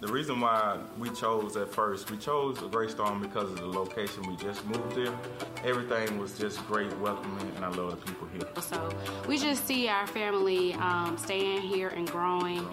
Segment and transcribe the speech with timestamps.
[0.00, 4.22] The reason why we chose at first, we chose Greystone because of the location.
[4.28, 5.12] We just moved there.
[5.64, 8.48] Everything was just great, welcoming, and I love the people here.
[8.60, 12.64] So we just see our family um, staying here and growing.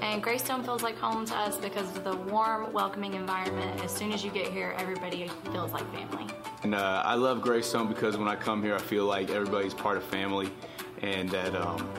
[0.00, 3.82] And Greystone feels like home to us because of the warm, welcoming environment.
[3.82, 6.32] As soon as you get here, everybody feels like family.
[6.62, 9.96] And uh, I love Greystone because when I come here, I feel like everybody's part
[9.96, 10.48] of family,
[11.02, 11.90] and that um,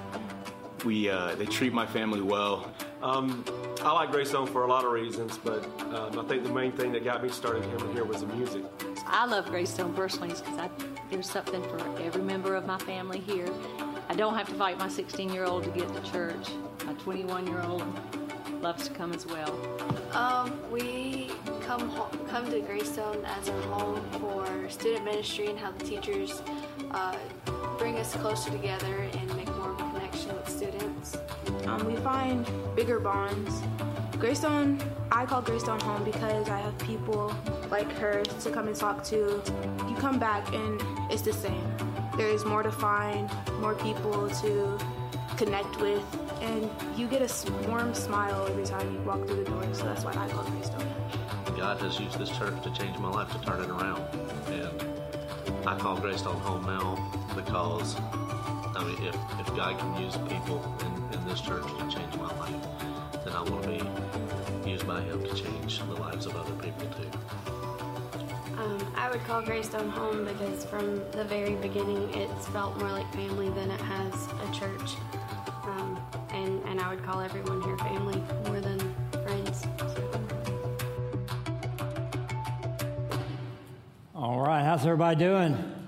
[0.85, 2.71] we uh, they treat my family well.
[3.04, 3.43] Um,
[3.81, 5.65] I like Greystone for a lot of reasons, but
[5.95, 8.63] um, I think the main thing that got me started coming here was the music.
[9.08, 10.70] I love Greystone personally because
[11.09, 13.49] there's something for every member of my family here.
[14.08, 16.49] I don't have to fight my 16 year old to get to church.
[16.85, 17.84] My 21 year old
[18.61, 19.58] loves to come as well.
[20.13, 21.31] Um, we
[21.66, 26.44] come ho- come to Greystone as our home for student ministry and how the teachers
[26.91, 27.17] uh,
[27.80, 29.31] bring us closer together and
[32.01, 33.61] find bigger bonds.
[34.17, 37.33] Greystone, I call Greystone home because I have people
[37.69, 39.41] like her to come and talk to.
[39.88, 41.63] You come back and it's the same.
[42.17, 44.77] There is more to find, more people to
[45.38, 46.03] connect with,
[46.41, 49.63] and you get a warm smile every time you walk through the door.
[49.73, 50.88] So that's why I call Greystone.
[51.58, 54.03] God has used this church to change my life to turn it around,
[54.47, 56.97] and I call Greystone home now
[57.36, 57.95] because
[58.75, 62.33] I mean, if, if God can use people in, in this church to change my
[62.38, 62.55] life,
[63.23, 63.69] then I want to
[64.64, 67.09] be used by Him to change the lives of other people too.
[68.58, 73.11] Um, I would call Greystone home because from the very beginning it's felt more like
[73.14, 74.95] family than it has a church.
[75.64, 75.99] Um,
[76.31, 78.80] and, and I would call everyone here family more than
[79.23, 79.66] friends.
[84.16, 85.80] All right, how's everybody doing?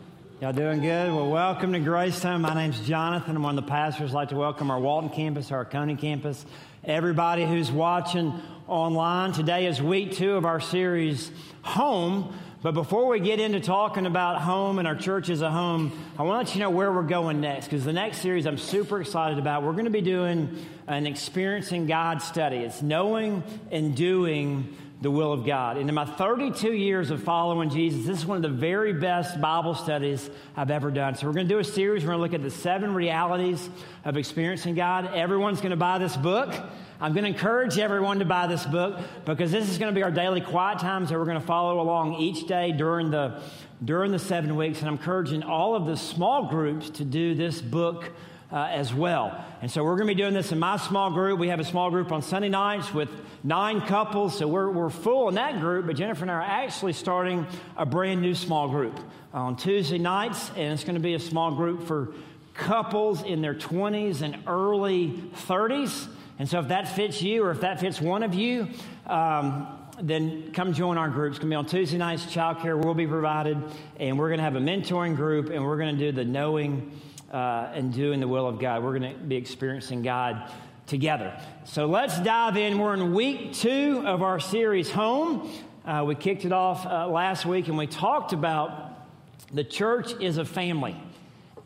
[0.44, 1.10] Y'all doing good?
[1.10, 2.42] Well, welcome to Greystone.
[2.42, 3.38] My name's Jonathan.
[3.38, 4.12] I'm one of the pastors.
[4.12, 6.46] I'd like to welcome our Walton campus, our Oconee campus,
[6.84, 9.32] everybody who's watching online.
[9.32, 12.38] Today is week two of our series, Home.
[12.62, 16.24] But before we get into talking about home and our church as a home, I
[16.24, 19.00] want to let you know where we're going next because the next series I'm super
[19.00, 19.64] excited about.
[19.64, 22.58] We're going to be doing an experiencing God study.
[22.58, 25.76] It's knowing and doing the will of God.
[25.76, 29.40] And in my 32 years of following Jesus, this is one of the very best
[29.42, 31.16] Bible studies I've ever done.
[31.16, 32.04] So we're going to do a series.
[32.04, 33.70] We're going to look at the seven realities
[34.06, 35.14] of experiencing God.
[35.14, 36.56] Everyone's going to buy this book.
[37.02, 40.04] I'm going to encourage everyone to buy this book because this is going to be
[40.04, 43.42] our daily quiet times that we're going to follow along each day during the
[43.84, 44.80] during the seven weeks.
[44.80, 48.10] And I'm encouraging all of the small groups to do this book
[48.54, 49.44] uh, as well.
[49.62, 51.40] And so we're going to be doing this in my small group.
[51.40, 53.10] We have a small group on Sunday nights with
[53.44, 55.88] nine couples, so we're, we're full in that group.
[55.88, 59.00] But Jennifer and I are actually starting a brand new small group
[59.34, 62.14] on Tuesday nights, and it's going to be a small group for
[62.54, 66.08] couples in their 20s and early 30s.
[66.38, 68.68] And so if that fits you or if that fits one of you,
[69.08, 69.68] um,
[70.00, 71.32] then come join our group.
[71.32, 72.26] It's going to be on Tuesday nights.
[72.28, 73.58] Childcare will be provided,
[74.00, 76.92] and we're going to have a mentoring group, and we're going to do the knowing
[77.34, 78.84] uh, and doing the will of God.
[78.84, 80.50] We're going to be experiencing God
[80.86, 81.38] together.
[81.66, 82.78] So let's dive in.
[82.78, 85.52] We're in week two of our series, Home.
[85.84, 89.08] Uh, we kicked it off uh, last week, and we talked about
[89.54, 90.96] the church is a family,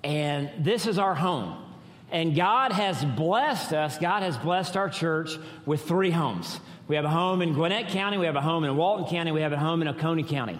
[0.04, 1.64] and this is our home.
[2.10, 6.60] And God has blessed us, God has blessed our church with three homes.
[6.88, 9.42] We have a home in Gwinnett County, we have a home in Walton County, we
[9.42, 10.60] have a home in Oconee County.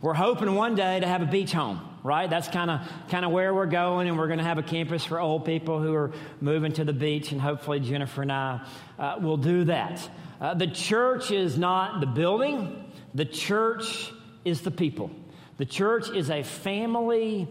[0.00, 2.28] We're hoping one day to have a beach home, right?
[2.30, 5.04] That's kind of kind of where we're going, and we're going to have a campus
[5.04, 8.64] for old people who are moving to the beach, and hopefully Jennifer and I
[8.96, 10.08] uh, will do that.
[10.40, 14.12] Uh, the church is not the building; the church
[14.44, 15.10] is the people.
[15.56, 17.48] The church is a family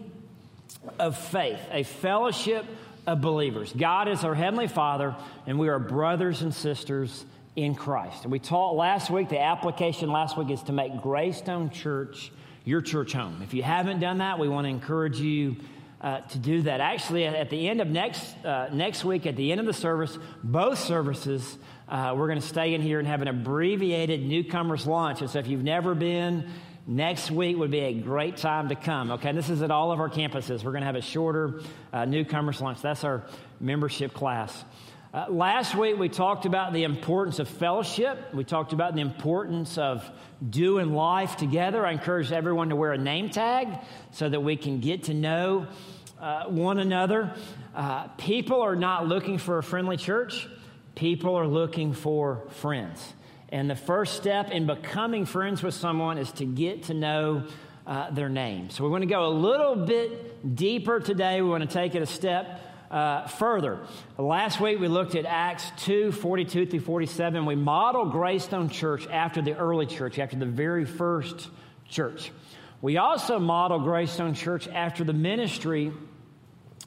[0.98, 2.64] of faith, a fellowship
[3.06, 3.72] of believers.
[3.76, 5.16] God is our Heavenly Father,
[5.46, 7.24] and we are brothers and sisters
[7.56, 8.22] in Christ.
[8.22, 12.30] And we taught last week, the application last week is to make Greystone Church
[12.64, 13.40] your church home.
[13.42, 15.56] If you haven't done that, we want to encourage you
[16.00, 16.80] uh, to do that.
[16.80, 20.18] Actually, at the end of next, uh, next week, at the end of the service,
[20.42, 21.58] both services,
[21.88, 25.20] uh, we're going to stay in here and have an abbreviated newcomers lunch.
[25.20, 26.50] And so if you've never been,
[26.86, 29.10] Next week would be a great time to come.
[29.12, 30.62] Okay, and this is at all of our campuses.
[30.62, 31.62] We're going to have a shorter
[31.94, 32.82] uh, newcomers lunch.
[32.82, 33.22] That's our
[33.58, 34.64] membership class.
[35.14, 38.34] Uh, last week we talked about the importance of fellowship.
[38.34, 40.04] We talked about the importance of
[40.50, 41.86] doing life together.
[41.86, 43.68] I encourage everyone to wear a name tag
[44.10, 45.68] so that we can get to know
[46.20, 47.32] uh, one another.
[47.76, 50.48] Uh, people are not looking for a friendly church.
[50.96, 53.12] People are looking for friends.
[53.50, 57.46] And the first step in becoming friends with someone is to get to know
[57.86, 58.68] uh, their name.
[58.70, 61.40] So we want to go a little bit deeper today.
[61.40, 62.60] We want to take it a step
[62.94, 63.80] uh, further.
[64.16, 67.44] Last week we looked at Acts 2 42 through 47.
[67.44, 71.50] We modeled Greystone Church after the early church, after the very first
[71.88, 72.30] church.
[72.80, 75.92] We also model Greystone Church after the ministry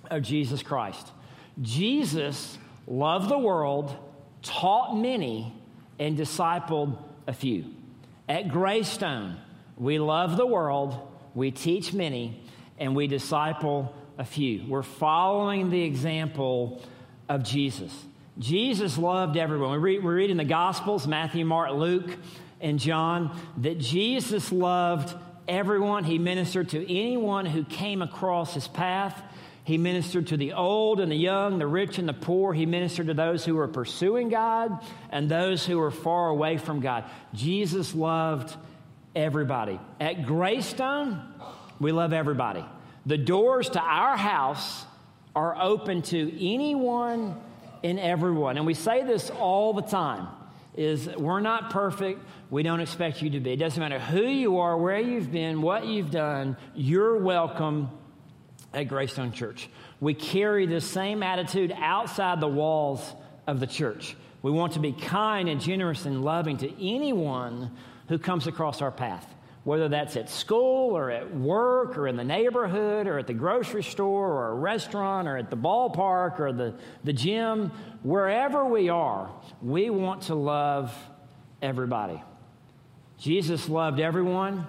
[0.09, 1.11] of Jesus Christ.
[1.61, 2.57] Jesus
[2.87, 3.93] loved the world,
[4.41, 5.53] taught many,
[5.99, 7.65] and discipled a few.
[8.29, 9.35] At Greystone,
[9.75, 10.95] we love the world,
[11.35, 12.41] we teach many,
[12.77, 14.65] and we disciple a few.
[14.67, 16.81] We're following the example
[17.29, 17.93] of Jesus.
[18.39, 19.71] Jesus loved everyone.
[19.71, 22.15] We read, we read in the Gospels Matthew, Mark, Luke,
[22.61, 25.15] and John that Jesus loved
[25.47, 26.03] everyone.
[26.03, 29.19] He ministered to anyone who came across his path.
[29.63, 32.53] He ministered to the old and the young, the rich and the poor.
[32.53, 36.79] He ministered to those who were pursuing God and those who were far away from
[36.79, 37.03] God.
[37.33, 38.55] Jesus loved
[39.15, 39.79] everybody.
[39.99, 41.21] At Greystone,
[41.79, 42.63] we love everybody.
[43.07, 44.85] The doors to our house
[45.33, 47.39] are open to anyone
[47.81, 48.57] and everyone.
[48.57, 50.27] And we say this all the time
[50.75, 52.21] is we're not perfect.
[52.49, 53.53] We don't expect you to be.
[53.53, 57.89] It doesn't matter who you are, where you've been, what you've done, you're welcome
[58.73, 59.69] at Greystone Church.
[60.01, 63.13] We carry the same attitude outside the walls
[63.47, 64.17] of the church.
[64.41, 67.71] We want to be kind and generous and loving to anyone
[68.09, 69.25] who comes across our path,
[69.67, 73.83] whether that's at school or at work or in the neighborhood or at the grocery
[73.83, 76.73] store or a restaurant or at the ballpark or the,
[77.03, 77.69] the gym,
[78.01, 79.29] wherever we are,
[79.61, 80.95] we want to love
[81.61, 82.23] everybody.
[83.19, 84.65] Jesus loved everyone,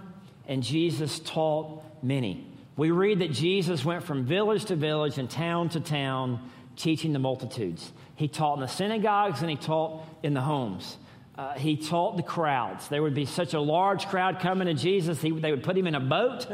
[0.48, 2.44] and Jesus taught many.
[2.76, 7.20] We read that Jesus went from village to village and town to town teaching the
[7.20, 7.92] multitudes.
[8.16, 10.96] He taught in the synagogues and he taught in the homes.
[11.38, 12.88] Uh, he taught the crowds.
[12.88, 15.86] There would be such a large crowd coming to Jesus, he, they would put him
[15.86, 16.48] in a boat.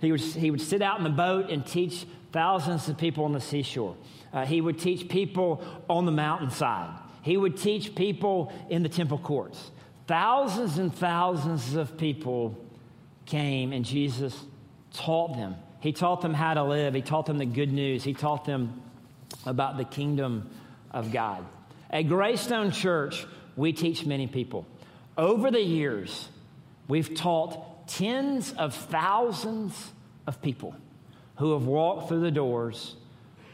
[0.00, 3.32] He would, he would sit out in the boat and teach thousands of people on
[3.32, 3.96] the seashore.
[4.32, 6.98] Uh, he would teach people on the mountainside.
[7.22, 9.70] He would teach people in the temple courts.
[10.08, 12.58] Thousands and thousands of people
[13.26, 14.36] came, and Jesus
[14.92, 15.54] taught them.
[15.78, 16.94] He taught them how to live.
[16.94, 18.02] He taught them the good news.
[18.02, 18.82] He taught them
[19.46, 20.50] about the kingdom
[20.90, 21.46] of God.
[21.88, 23.26] At Greystone Church,
[23.56, 24.66] we teach many people.
[25.16, 26.28] Over the years,
[26.88, 29.92] we've taught tens of thousands
[30.26, 30.74] of people
[31.36, 32.96] who have walked through the doors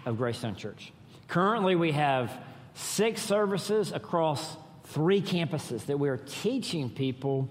[0.07, 0.93] of Greystone Church.
[1.29, 2.33] Currently, we have
[2.75, 7.49] six services across three campuses that we are teaching people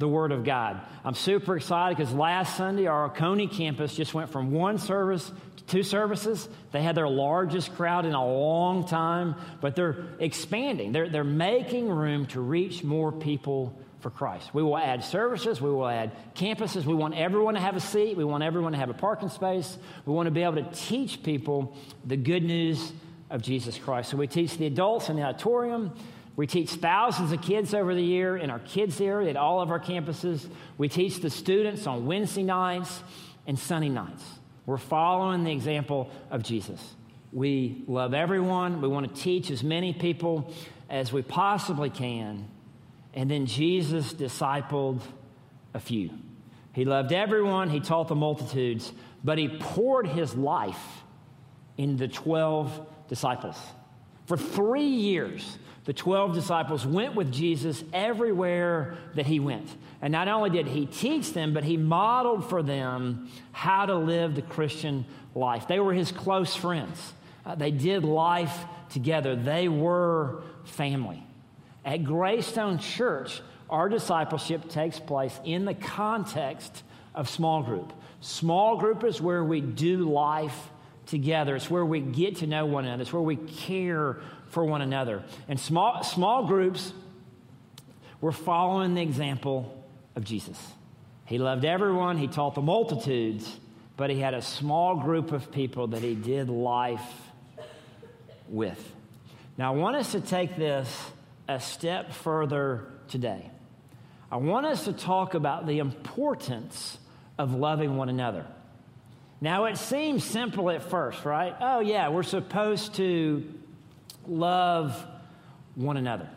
[0.00, 0.80] the Word of God.
[1.04, 5.64] I'm super excited because last Sunday, our Oconee campus just went from one service to
[5.64, 6.48] two services.
[6.72, 10.92] They had their largest crowd in a long time, but they're expanding.
[10.92, 14.54] They're, they're making room to reach more people for Christ.
[14.54, 16.86] We will add services, we will add campuses.
[16.86, 19.76] We want everyone to have a seat, we want everyone to have a parking space.
[20.06, 21.76] We want to be able to teach people
[22.06, 22.94] the good news
[23.28, 24.08] of Jesus Christ.
[24.10, 25.92] So we teach the adults in the auditorium.
[26.40, 29.70] We teach thousands of kids over the year in our kids area at all of
[29.70, 30.48] our campuses.
[30.78, 33.02] We teach the students on Wednesday nights
[33.46, 34.24] and Sunday nights.
[34.64, 36.80] We're following the example of Jesus.
[37.30, 38.80] We love everyone.
[38.80, 40.50] We want to teach as many people
[40.88, 42.48] as we possibly can.
[43.12, 45.02] And then Jesus discipled
[45.74, 46.08] a few.
[46.72, 48.90] He loved everyone, he taught the multitudes,
[49.22, 51.02] but he poured his life
[51.76, 53.58] in the 12 disciples.
[54.30, 59.68] For three years, the 12 disciples went with Jesus everywhere that he went.
[60.00, 64.36] And not only did he teach them, but he modeled for them how to live
[64.36, 65.66] the Christian life.
[65.66, 67.12] They were his close friends,
[67.44, 68.56] uh, they did life
[68.90, 71.26] together, they were family.
[71.84, 76.84] At Greystone Church, our discipleship takes place in the context
[77.16, 77.92] of small group.
[78.20, 80.70] Small group is where we do life
[81.06, 81.56] together.
[81.56, 83.02] It's where we get to know one another.
[83.02, 85.22] It's where we care for one another.
[85.48, 86.92] And small, small groups,
[88.20, 89.84] we're following the example
[90.16, 90.58] of Jesus.
[91.24, 93.58] He loved everyone, he taught the multitudes,
[93.96, 97.00] but he had a small group of people that he did life
[98.48, 98.94] with.
[99.56, 100.88] Now, I want us to take this
[101.46, 103.50] a step further today.
[104.32, 106.98] I want us to talk about the importance
[107.38, 108.46] of loving one another.
[109.40, 111.54] Now, it seems simple at first, right?
[111.60, 113.54] Oh, yeah, we're supposed to
[114.26, 115.06] love
[115.74, 116.28] one another.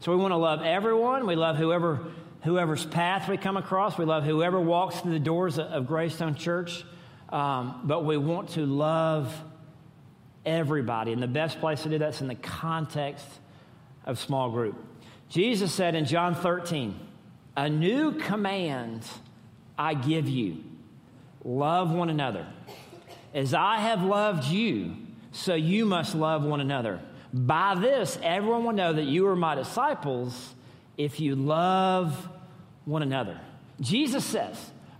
[0.00, 1.26] So we want to love everyone.
[1.26, 2.00] We love whoever
[2.44, 3.96] whoever's path we come across.
[3.96, 6.84] We love whoever walks through the doors of Greystone Church.
[7.30, 9.34] Um, but we want to love
[10.44, 11.12] everybody.
[11.12, 13.26] And the best place to do that's in the context
[14.04, 14.76] of small group.
[15.30, 16.94] Jesus said in John 13,
[17.56, 19.04] A new command
[19.78, 20.62] I give you
[21.44, 22.46] love one another.
[23.32, 24.96] As I have loved you,
[25.32, 27.00] so you must love one another.
[27.32, 30.54] By this, everyone will know that you are my disciples
[30.96, 32.28] if you love
[32.84, 33.40] one another.
[33.80, 34.56] Jesus says,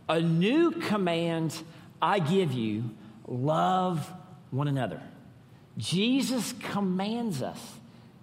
[0.08, 1.62] A new command
[2.02, 2.90] I give you
[3.26, 4.12] love
[4.50, 5.00] one another.
[5.78, 7.60] Jesus commands us.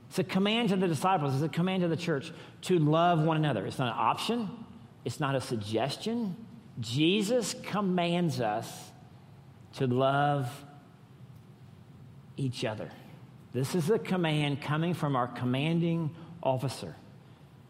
[0.10, 3.38] It's a command to the disciples, it's a command to the church to love one
[3.38, 3.66] another.
[3.66, 4.50] It's not an option,
[5.06, 6.36] it's not a suggestion.
[6.80, 8.92] Jesus commands us
[9.74, 10.50] to love
[12.38, 12.90] each other.
[13.54, 16.12] This is a command coming from our commanding
[16.42, 16.96] officer.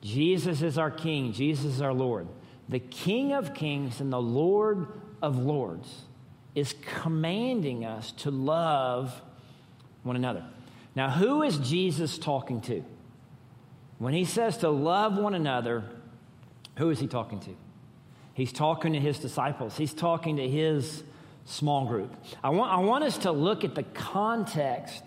[0.01, 2.27] Jesus is our King, Jesus is our Lord.
[2.69, 4.87] The King of Kings and the Lord
[5.21, 6.03] of Lords
[6.55, 9.21] is commanding us to love
[10.03, 10.45] one another.
[10.95, 12.83] Now, who is Jesus talking to?
[13.99, 15.83] When he says to love one another,
[16.77, 17.55] who is he talking to?
[18.41, 21.03] He's talking to his disciples, he's talking to his
[21.45, 22.11] small group.
[22.43, 25.03] I want, I want us to look at the context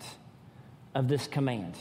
[0.93, 1.75] of this command.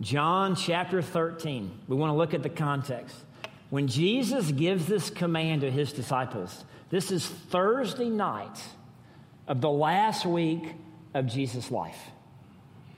[0.00, 1.80] John chapter 13.
[1.88, 3.16] We want to look at the context.
[3.70, 8.60] When Jesus gives this command to his disciples, this is Thursday night
[9.48, 10.72] of the last week
[11.14, 11.98] of Jesus' life.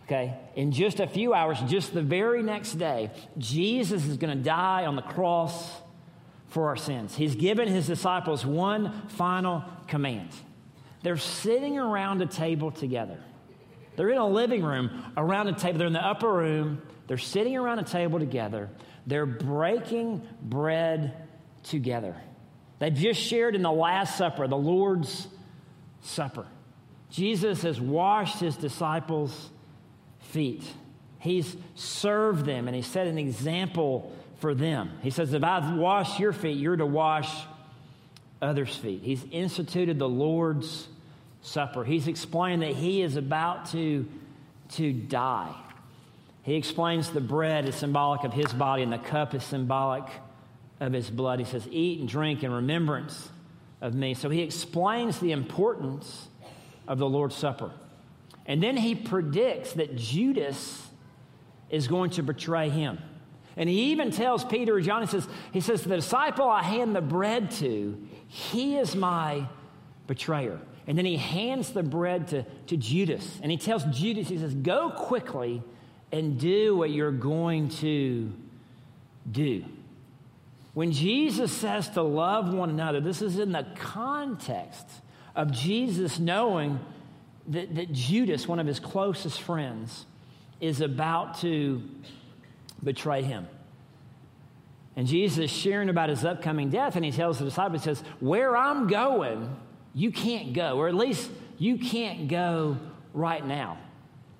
[0.05, 0.35] Okay?
[0.57, 4.85] In just a few hours, just the very next day, Jesus is going to die
[4.85, 5.81] on the cross
[6.51, 7.15] for our sins.
[7.15, 10.31] He's given his disciples one final command.
[11.03, 13.19] They're sitting around a table together.
[13.97, 15.79] They're in a living room around a table.
[15.79, 16.83] They're in the upper room.
[17.07, 18.69] They're sitting around a table together.
[19.07, 21.15] They're breaking bread
[21.63, 22.17] together.
[22.79, 25.29] They've just shared in the Last Supper, the Lord's
[26.03, 26.47] Supper.
[27.11, 29.51] Jesus has washed his disciples'
[30.19, 30.65] feet.
[31.19, 34.91] He's served them and he set an example for them.
[35.03, 37.31] He says, If I've washed your feet, you're to wash
[38.43, 39.03] others' feet.
[39.03, 40.89] He's instituted the Lord's
[41.43, 41.85] Supper.
[41.85, 44.07] He's explained that he is about to,
[44.73, 45.55] to die.
[46.43, 50.05] He explains the bread is symbolic of his body and the cup is symbolic
[50.81, 51.39] of his blood.
[51.39, 53.29] He says, Eat and drink in remembrance
[53.81, 54.15] of me.
[54.15, 56.29] So he explains the importance
[56.89, 57.71] of the Lord's Supper.
[58.47, 60.87] And then he predicts that Judas
[61.69, 62.99] is going to betray him.
[63.61, 66.97] And he even tells Peter or John, he says, he says, The disciple I hand
[66.97, 69.47] the bread to, he is my
[70.07, 70.59] betrayer.
[70.87, 73.39] And then he hands the bread to, to Judas.
[73.43, 75.63] And he tells Judas, he says, Go quickly
[76.11, 78.33] and do what you're going to
[79.31, 79.63] do.
[80.73, 84.87] When Jesus says to love one another, this is in the context
[85.37, 86.81] of Jesus knowing
[87.49, 90.07] that, that Judas, one of his closest friends,
[90.63, 91.83] is about to
[92.83, 93.47] betray him.
[94.97, 98.03] And Jesus is sharing about his upcoming death, and he tells the disciples, he says,
[98.19, 99.57] Where I'm going,
[99.95, 102.77] you can't go, or at least you can't go
[103.15, 103.79] right now.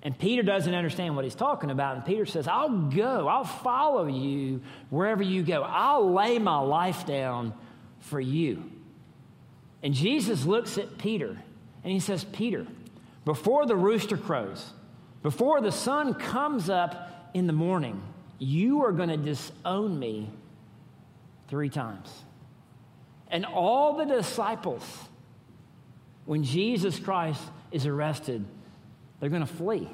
[0.03, 1.95] And Peter doesn't understand what he's talking about.
[1.95, 5.61] And Peter says, I'll go, I'll follow you wherever you go.
[5.61, 7.53] I'll lay my life down
[7.99, 8.63] for you.
[9.83, 11.37] And Jesus looks at Peter
[11.83, 12.65] and he says, Peter,
[13.25, 14.73] before the rooster crows,
[15.21, 18.01] before the sun comes up in the morning,
[18.41, 20.27] you are going to disown me
[21.47, 22.11] three times.
[23.27, 24.83] And all the disciples,
[26.25, 27.39] when Jesus Christ
[27.71, 28.43] is arrested,
[29.19, 29.87] they're going to flee.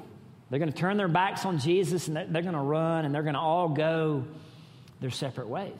[0.48, 3.22] They're going to turn their backs on Jesus and they're going to run and they're
[3.22, 4.24] going to all go
[5.00, 5.72] their separate ways.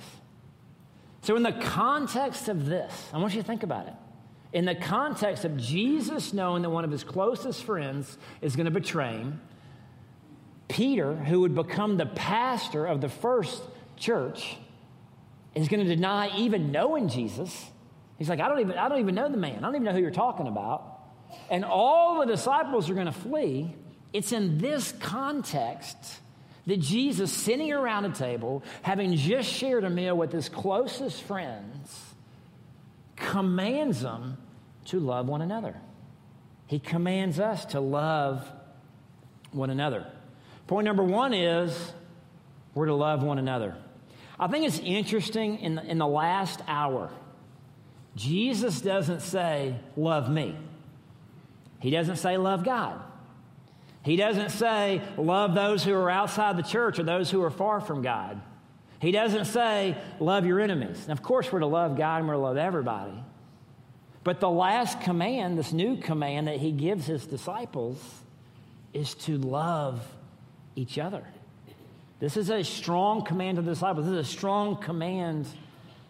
[1.23, 3.95] So, in the context of this, I want you to think about it.
[4.53, 8.71] In the context of Jesus knowing that one of his closest friends is going to
[8.71, 9.41] betray him,
[10.69, 13.63] Peter, who would become the pastor of the first
[13.97, 14.57] church,
[15.55, 17.67] is going to deny even knowing Jesus.
[18.19, 19.59] He's like, I don't even, I don't even know the man.
[19.59, 20.99] I don't even know who you're talking about
[21.51, 23.75] and all the disciples are going to flee,
[24.13, 25.97] it's in this context
[26.67, 32.15] that Jesus, sitting around a table, having just shared a meal with his closest friends,
[33.17, 34.37] commands them
[34.87, 35.77] to love one another.
[36.67, 38.47] He commands us to love
[39.53, 40.07] one another.
[40.69, 41.93] Point number one is
[42.75, 43.75] we're to love one another.
[44.39, 47.11] I think it's interesting in the, in the last hour,
[48.15, 50.57] Jesus doesn't say, Love me.
[51.81, 53.01] He doesn't say love God.
[54.03, 57.81] He doesn't say love those who are outside the church or those who are far
[57.81, 58.41] from God.
[59.01, 61.03] He doesn't say love your enemies.
[61.03, 63.23] And of course, we're to love God and we're to love everybody.
[64.25, 68.03] But the last command, this new command that he gives his disciples,
[68.93, 70.01] is to love
[70.79, 71.25] each other.
[72.21, 74.07] This is a strong command to the disciples.
[74.07, 75.47] This is a strong command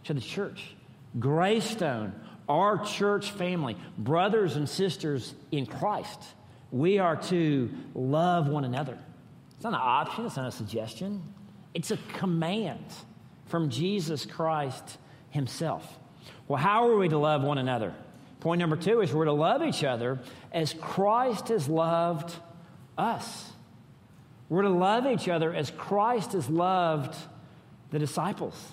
[0.04, 0.74] to the church.
[1.18, 2.12] Greystone
[2.48, 6.22] our church family, brothers and sisters in Christ,
[6.70, 8.98] We are to love one another.
[9.54, 11.22] It's not an option, it's not a suggestion.
[11.74, 12.84] It's a command
[13.46, 14.98] from Jesus Christ
[15.30, 15.98] Himself.
[16.46, 17.94] Well, how are we to love one another?
[18.40, 20.20] Point number two is we're to love each other
[20.52, 22.34] as Christ has loved
[22.96, 23.50] us.
[24.48, 27.16] We're to love each other as Christ has loved
[27.90, 28.72] the disciples.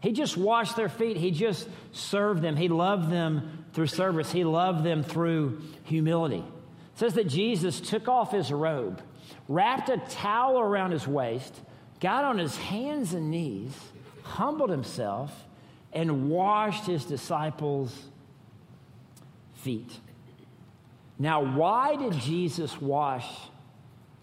[0.00, 1.16] He just washed their feet.
[1.16, 2.56] He just served them.
[2.56, 4.30] He loved them through service.
[4.30, 6.44] He loved them through humility.
[6.44, 9.02] It says that Jesus took off his robe,
[9.48, 11.60] wrapped a towel around his waist,
[12.00, 13.72] got on his hands and knees,
[14.22, 15.46] humbled himself,
[15.92, 17.96] and washed his disciples'
[19.54, 19.98] feet.
[21.18, 23.26] Now, why did Jesus wash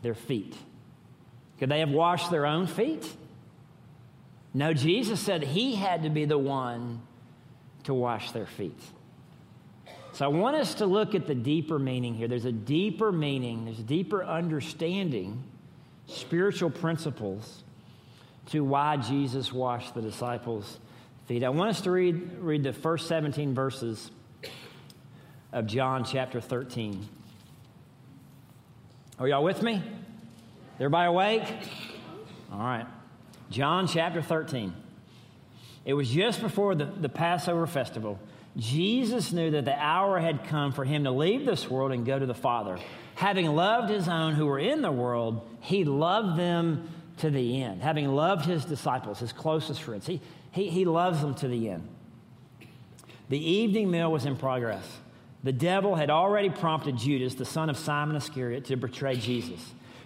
[0.01, 0.55] their feet?
[1.59, 3.07] Could they have washed their own feet?
[4.53, 7.01] No, Jesus said he had to be the one
[7.83, 8.79] to wash their feet.
[10.13, 12.27] So I want us to look at the deeper meaning here.
[12.27, 15.43] There's a deeper meaning, there's a deeper understanding,
[16.07, 17.63] spiritual principles
[18.47, 20.77] to why Jesus washed the disciples'
[21.25, 21.43] feet.
[21.43, 24.11] I want us to read, read the first 17 verses
[25.51, 27.07] of John chapter 13.
[29.17, 29.81] Are y'all with me?
[30.83, 31.43] Everybody awake?
[32.51, 32.85] All right.
[33.49, 34.73] John chapter 13.
[35.85, 38.19] It was just before the, the Passover festival.
[38.57, 42.19] Jesus knew that the hour had come for him to leave this world and go
[42.19, 42.77] to the Father.
[43.15, 47.81] Having loved his own who were in the world, he loved them to the end.
[47.81, 50.19] Having loved his disciples, his closest friends, he,
[50.51, 51.87] he, he loves them to the end.
[53.29, 54.85] The evening meal was in progress.
[55.45, 59.61] The devil had already prompted Judas, the son of Simon Iscariot, to betray Jesus.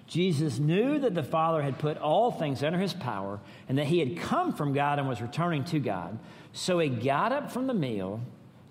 [0.08, 4.00] Jesus knew that the Father had put all things under his power and that he
[4.00, 6.18] had come from God and was returning to God.
[6.54, 8.22] So he got up from the meal,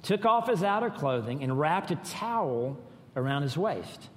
[0.03, 2.79] took off his outer clothing, and wrapped a towel
[3.15, 4.09] around his waist.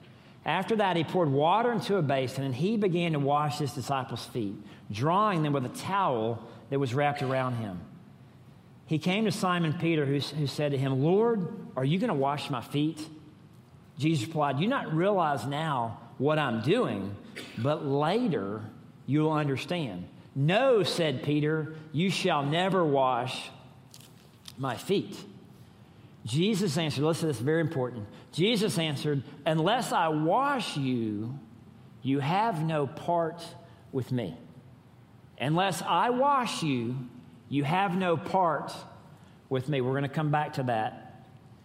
[0.45, 4.25] After that, he poured water into a basin and he began to wash his disciples'
[4.25, 4.55] feet,
[4.89, 7.81] drawing them with a towel that was wrapped around him.
[8.85, 12.13] He came to Simon Peter, who, who said to him, Lord, are you going to
[12.13, 13.05] wash my feet?
[13.99, 17.15] Jesus replied, Do You not realize now what I'm doing,
[17.58, 18.62] but later
[19.08, 20.08] you'll understand.
[20.36, 23.49] No, said Peter, you shall never wash
[24.58, 25.17] my feet.
[26.25, 28.05] Jesus answered, listen, this is very important.
[28.32, 31.39] Jesus answered, Unless I wash you,
[32.03, 33.41] you have no part
[33.91, 34.38] with me.
[35.39, 36.95] Unless I wash you,
[37.47, 38.71] you have no part
[39.49, 39.82] with me.
[39.82, 41.23] We're going to come back to that.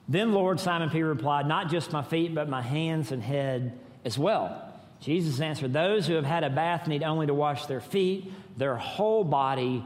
[0.08, 4.18] Then, Lord, Simon Peter replied, Not just my feet, but my hands and head as
[4.18, 4.72] well.
[5.00, 8.76] Jesus answered, Those who have had a bath need only to wash their feet, their
[8.76, 9.84] whole body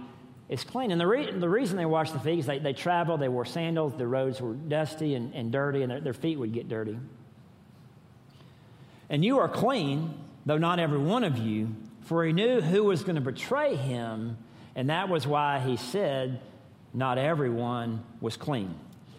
[0.49, 0.91] is clean.
[0.91, 3.45] And the, re- the reason they washed the feet is they, they traveled, they wore
[3.45, 6.99] sandals, the roads were dusty and, and dirty, and their, their feet would get dirty.
[9.11, 10.15] And you are clean,
[10.47, 14.39] though not every one of you, for he knew who was going to betray him,
[14.75, 16.41] and that was why he said,
[16.95, 18.75] Not everyone was clean.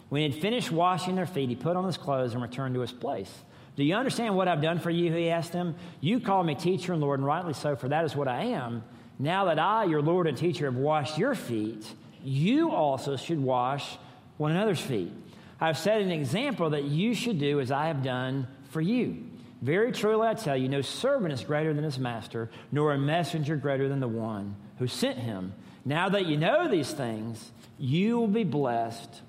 [0.09, 2.81] When he had finished washing their feet, he put on his clothes and returned to
[2.81, 3.31] his place.
[3.79, 5.09] Do you understand what I've done for you?
[5.13, 5.73] He asked them.
[6.01, 8.83] You call me teacher and Lord, and rightly so, for that is what I am.
[9.17, 11.85] Now that I, your Lord and teacher, have washed your feet,
[12.21, 13.97] you also should wash
[14.35, 15.13] one another's feet.
[15.61, 19.25] I've set an example that you should do as I have done for you.
[19.61, 23.55] Very truly, I tell you, no servant is greater than his master, nor a messenger
[23.55, 25.53] greater than the one who sent him.
[25.85, 29.21] Now that you know these things, you will be blessed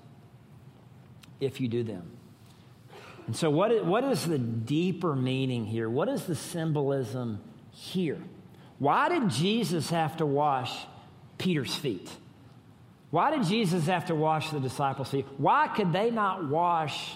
[1.39, 2.17] if you do them.
[3.31, 5.89] And so, what is, what is the deeper meaning here?
[5.89, 7.39] What is the symbolism
[7.71, 8.21] here?
[8.77, 10.77] Why did Jesus have to wash
[11.37, 12.11] Peter's feet?
[13.09, 15.25] Why did Jesus have to wash the disciples' feet?
[15.37, 17.15] Why could they not wash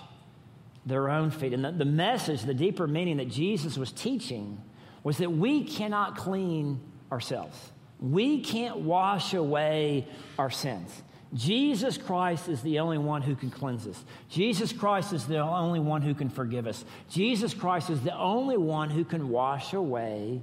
[0.86, 1.52] their own feet?
[1.52, 4.62] And the, the message, the deeper meaning that Jesus was teaching
[5.04, 6.80] was that we cannot clean
[7.12, 7.58] ourselves.
[8.00, 10.08] We can't wash away
[10.40, 10.90] our sins.
[11.34, 14.04] Jesus Christ is the only one who can cleanse us.
[14.30, 16.86] Jesus Christ is the only one who can forgive us.
[17.10, 20.42] Jesus Christ is the only one who can wash away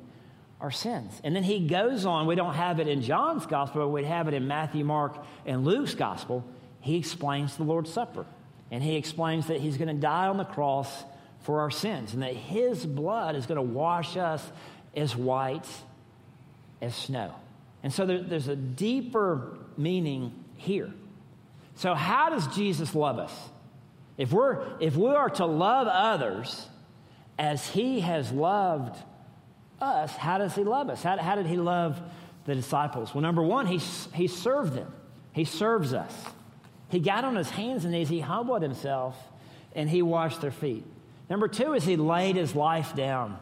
[0.61, 1.21] our sins.
[1.25, 4.29] And then he goes on, we don't have it in John's gospel, but we have
[4.29, 5.17] it in Matthew, Mark,
[5.47, 6.45] and Luke's gospel.
[6.81, 8.27] He explains the Lord's Supper.
[8.71, 11.05] And he explains that he's going to die on the cross
[11.41, 14.49] for our sins and that his blood is going to wash us
[14.95, 15.67] as white
[16.81, 17.35] as snow.
[17.83, 20.93] And so there, there's a deeper meaning here.
[21.75, 23.33] So, how does Jesus love us?
[24.19, 26.67] If, we're, if we are to love others
[27.39, 28.97] as he has loved
[29.81, 31.03] us, how does he love us?
[31.03, 32.01] How, how did he love
[32.45, 33.15] the disciples?
[33.15, 33.79] Well, number one, he,
[34.15, 34.93] he served them,
[35.33, 36.15] he serves us.
[36.89, 39.17] He got on his hands and knees, he humbled himself,
[39.75, 40.85] and he washed their feet.
[41.31, 43.39] Number two is he laid his life down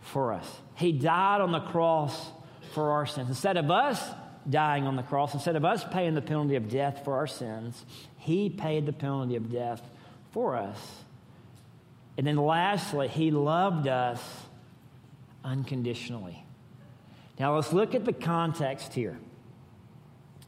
[0.00, 0.46] for us.
[0.74, 2.30] He died on the cross
[2.74, 3.30] for our sins.
[3.30, 4.02] Instead of us
[4.48, 7.84] dying on the cross, instead of us paying the penalty of death for our sins,
[8.16, 9.82] he paid the penalty of death
[10.32, 10.78] for us.
[12.16, 14.22] And then lastly, he loved us
[15.44, 16.44] unconditionally.
[17.38, 19.18] Now let's look at the context here.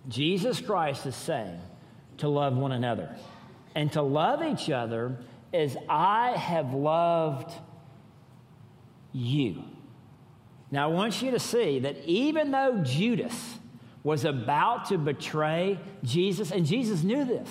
[0.09, 1.61] Jesus Christ is saying
[2.19, 3.15] to love one another
[3.75, 5.17] and to love each other
[5.53, 7.53] as I have loved
[9.13, 9.63] you.
[10.71, 13.59] Now, I want you to see that even though Judas
[14.03, 17.49] was about to betray Jesus, and Jesus knew this,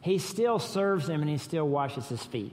[0.00, 2.52] he still serves him and he still washes his feet.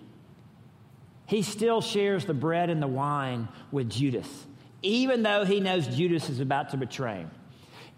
[1.25, 4.27] He still shares the bread and the wine with Judas,
[4.81, 7.31] even though he knows Judas is about to betray him.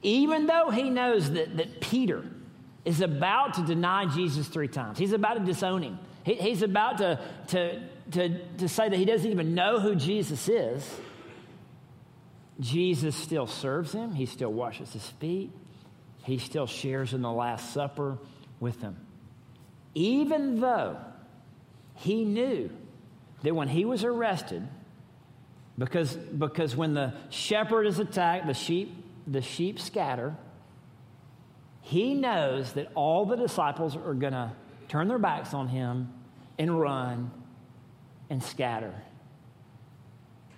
[0.03, 2.23] Even though he knows that, that Peter
[2.85, 5.99] is about to deny Jesus three times, he's about to disown him.
[6.23, 10.47] He, he's about to, to, to, to say that he doesn't even know who Jesus
[10.49, 10.87] is.
[12.59, 15.51] Jesus still serves him, he still washes his feet,
[16.23, 18.17] he still shares in the Last Supper
[18.59, 18.95] with him.
[19.95, 20.97] Even though
[21.95, 22.69] he knew
[23.43, 24.67] that when he was arrested,
[25.77, 28.95] because, because when the shepherd is attacked, the sheep,
[29.27, 30.35] the sheep scatter,
[31.81, 34.51] he knows that all the disciples are going to
[34.87, 36.13] turn their backs on him
[36.57, 37.31] and run
[38.29, 38.93] and scatter.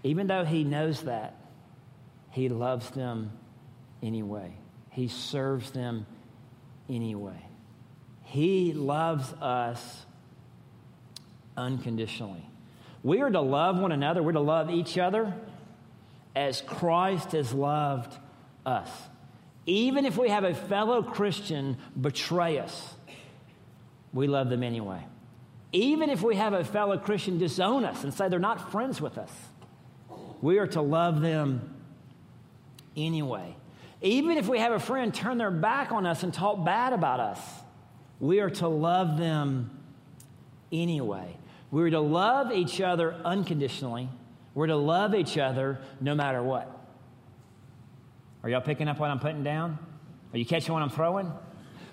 [0.04, 1.36] Even though he knows that,
[2.36, 3.32] he loves them
[4.04, 4.52] anyway.
[4.90, 6.06] He serves them
[6.90, 7.48] anyway.
[8.24, 10.06] He loves us
[11.56, 12.46] unconditionally.
[13.04, 15.34] We are to love one another, we're to love each other
[16.36, 18.14] as Christ has loved
[18.66, 18.90] us.
[19.66, 22.96] Even if we have a fellow Christian betray us,
[24.12, 25.06] we love them anyway.
[25.72, 29.18] Even if we have a fellow Christian disown us and say they're not friends with
[29.18, 29.32] us,
[30.42, 31.75] we are to love them
[32.96, 33.56] anyway.
[34.02, 37.20] Even if we have a friend turn their back on us and talk bad about
[37.20, 37.40] us,
[38.20, 39.70] we are to love them
[40.72, 41.36] anyway.
[41.72, 44.10] We're to love each other unconditionally.
[44.54, 46.72] We're to love each other no matter what.
[48.44, 49.80] Are y'all picking up what I'm putting down?
[50.34, 51.32] Are you catching what I'm throwing?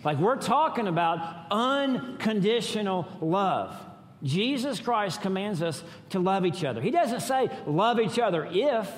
[0.04, 3.74] Like we're talking about unconditional love.
[4.22, 6.80] Jesus Christ commands us to love each other.
[6.80, 8.88] He doesn't say love each other if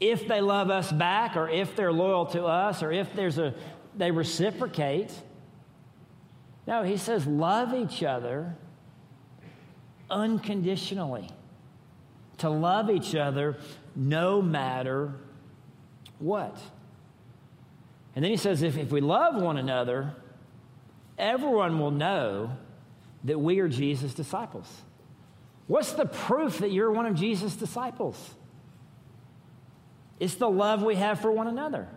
[0.00, 3.54] if they love us back or if they're loyal to us or if there's a
[3.96, 5.12] they reciprocate.
[6.66, 8.54] No, he says love each other
[10.10, 11.28] unconditionally.
[12.38, 13.56] To love each other
[13.96, 15.14] no matter
[16.20, 16.56] what.
[18.14, 20.14] And then he says if, if we love one another,
[21.18, 22.52] everyone will know
[23.24, 24.68] that we are Jesus' disciples.
[25.66, 28.34] What's the proof that you're one of Jesus' disciples?
[30.20, 31.88] It's the love we have for one another.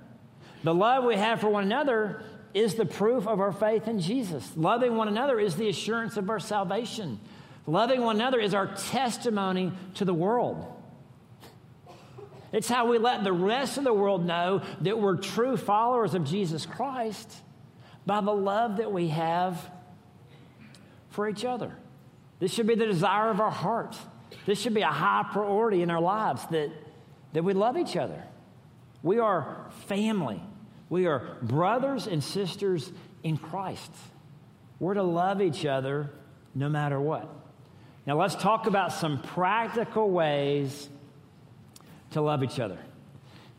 [0.63, 4.51] The love we have for one another is the proof of our faith in Jesus.
[4.55, 7.19] Loving one another is the assurance of our salvation.
[7.65, 10.65] Loving one another is our testimony to the world.
[12.51, 16.25] It's how we let the rest of the world know that we're true followers of
[16.25, 17.33] Jesus Christ
[18.05, 19.69] by the love that we have
[21.09, 21.71] for each other.
[22.39, 23.95] This should be the desire of our heart.
[24.45, 26.71] This should be a high priority in our lives that
[27.33, 28.23] that we love each other.
[29.03, 30.41] We are family.
[30.89, 32.91] We are brothers and sisters
[33.23, 33.91] in Christ.
[34.79, 36.09] We're to love each other
[36.53, 37.29] no matter what.
[38.05, 40.89] Now, let's talk about some practical ways
[42.11, 42.79] to love each other.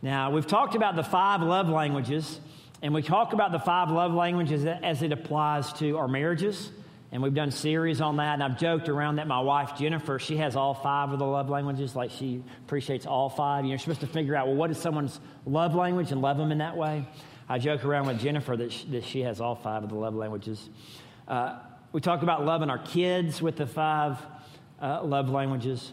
[0.03, 2.41] Now, we've talked about the five love languages,
[2.83, 6.71] and we talk about the five love languages as it applies to our marriages
[7.13, 8.35] and we've done series on that.
[8.35, 11.51] And I've joked around that my wife Jennifer, she has all five of the love
[11.51, 11.95] languages.
[11.95, 13.65] Like she appreciates all five.
[13.65, 16.39] You know, you're supposed to figure out well, what is someone's love language and love
[16.39, 17.07] them in that way.
[17.49, 20.15] I joke around with Jennifer that she, that she has all five of the love
[20.15, 20.71] languages.
[21.29, 21.59] Uh,
[21.93, 24.17] we talk about loving our kids with the five
[24.81, 25.93] uh, love languages.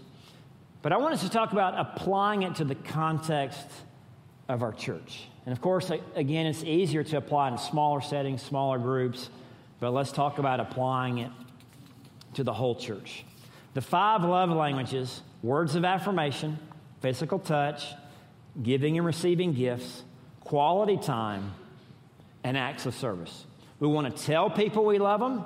[0.82, 3.68] But I want us to talk about applying it to the context
[4.48, 5.28] of our church.
[5.46, 9.30] And of course, again, it's easier to apply in smaller settings, smaller groups.
[9.80, 11.32] But let's talk about applying it
[12.34, 13.24] to the whole church.
[13.74, 16.60] The five love languages words of affirmation,
[17.02, 17.86] physical touch,
[18.62, 20.04] giving and receiving gifts,
[20.42, 21.54] quality time,
[22.44, 23.46] and acts of service.
[23.80, 25.44] We want to tell people we love them,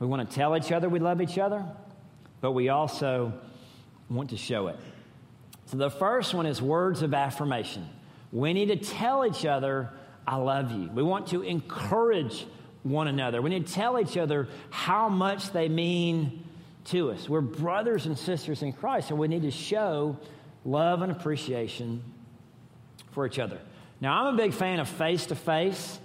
[0.00, 1.64] we want to tell each other we love each other,
[2.40, 3.34] but we also
[4.08, 4.78] want to show it.
[5.66, 7.88] So the first one is words of affirmation.
[8.32, 9.90] We need to tell each other,
[10.26, 10.90] I love you.
[10.90, 12.46] We want to encourage
[12.84, 13.42] one another.
[13.42, 16.44] We need to tell each other how much they mean
[16.86, 17.28] to us.
[17.28, 20.16] We're brothers and sisters in Christ, and we need to show
[20.64, 22.04] love and appreciation
[23.12, 23.58] for each other.
[24.00, 25.98] Now, I'm a big fan of face to face.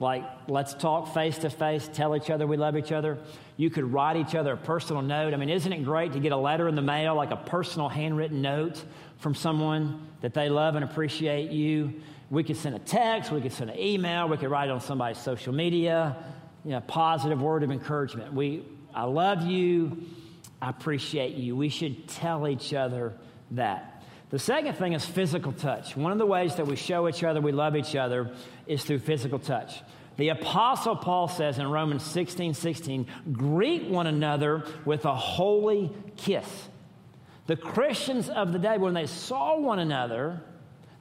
[0.00, 3.18] Like, let's talk face to face, tell each other we love each other.
[3.56, 5.32] You could write each other a personal note.
[5.32, 7.88] I mean, isn't it great to get a letter in the mail, like a personal
[7.88, 8.82] handwritten note
[9.18, 11.94] from someone that they love and appreciate you?
[12.34, 14.80] We could send a text, we could send an email, we could write it on
[14.80, 16.16] somebody's social media,
[16.64, 18.34] you know, positive word of encouragement.
[18.34, 20.04] We, I love you,
[20.60, 21.54] I appreciate you.
[21.54, 23.12] We should tell each other
[23.52, 24.02] that.
[24.30, 25.96] The second thing is physical touch.
[25.96, 28.34] One of the ways that we show each other we love each other
[28.66, 29.80] is through physical touch.
[30.16, 36.46] The Apostle Paul says in Romans 16 16, greet one another with a holy kiss.
[37.46, 40.42] The Christians of the day, when they saw one another,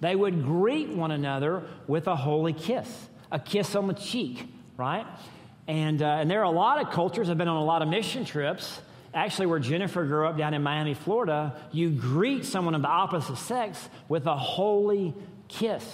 [0.04, 2.90] they would greet one another with a holy kiss,
[3.32, 5.06] a kiss on the cheek, right?
[5.68, 7.88] And, uh, and there are a lot of cultures, I've been on a lot of
[7.88, 8.82] mission trips.
[9.14, 13.38] Actually, where Jennifer grew up down in Miami, Florida, you greet someone of the opposite
[13.38, 15.14] sex with a holy
[15.48, 15.86] kiss.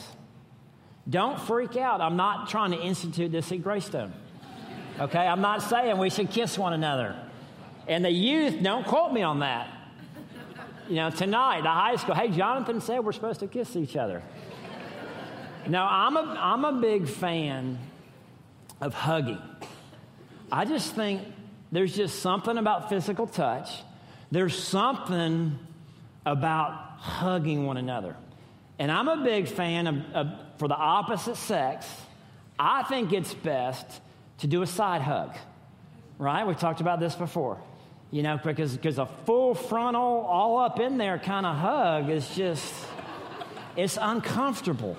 [1.07, 2.01] Don't freak out.
[2.01, 4.13] I'm not trying to institute this at Greystone.
[4.99, 5.19] Okay?
[5.19, 7.15] I'm not saying we should kiss one another.
[7.87, 9.69] And the youth, don't quote me on that.
[10.89, 14.23] You know, tonight, the high school, hey, Jonathan said we're supposed to kiss each other.
[15.67, 17.77] Now, I'm a, I'm a big fan
[18.81, 19.39] of hugging.
[20.51, 21.21] I just think
[21.71, 23.69] there's just something about physical touch.
[24.31, 25.59] There's something
[26.25, 28.15] about hugging one another.
[28.79, 31.85] And I'm a big fan of, of, for the opposite sex,
[32.57, 33.85] I think it's best
[34.39, 35.35] to do a side hug,
[36.17, 36.47] right?
[36.47, 37.61] We talked about this before.
[38.11, 42.27] You know, because because a full frontal, all up in there kind of hug is
[42.35, 42.73] just,
[43.75, 44.97] it's uncomfortable,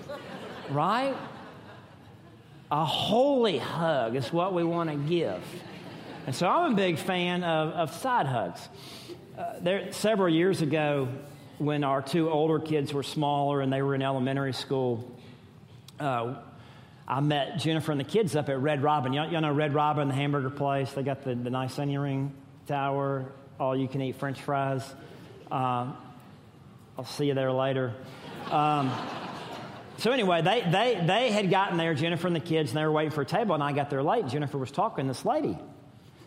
[0.70, 1.16] right?
[2.70, 5.42] A holy hug is what we want to give.
[6.26, 8.68] And so I'm a big fan of, of side hugs.
[9.36, 11.08] Uh, there, several years ago,
[11.58, 15.10] when our two older kids were smaller and they were in elementary school,
[15.98, 16.36] uh,
[17.08, 19.12] I met Jennifer and the kids up at Red Robin.
[19.12, 20.92] Y'all, y'all know Red Robin, the hamburger place?
[20.92, 22.34] They got the, the nice onion ring
[22.66, 23.26] tower,
[23.58, 24.82] all you can eat french fries.
[25.50, 25.96] Um,
[26.98, 27.94] I'll see you there later.
[28.50, 28.92] Um,
[29.98, 32.92] so anyway, they, they, they had gotten there, Jennifer and the kids, and they were
[32.92, 34.26] waiting for a table, and I got there late.
[34.28, 35.58] Jennifer was talking to this lady.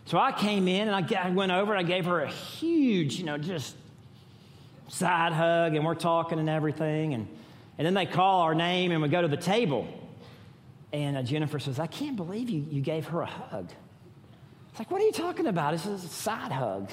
[0.06, 3.24] So I came in and I, went over and I gave her a huge, you
[3.24, 3.76] know, just
[4.89, 7.13] side hug, and we're talking and everything.
[7.13, 7.28] And,
[7.78, 9.88] and then they call our name and we go to the table.
[10.91, 13.69] And uh, Jennifer says, I can't believe you, you gave her a hug.
[14.74, 15.74] It's like, what are you talking about?
[15.74, 16.90] This is a side hug.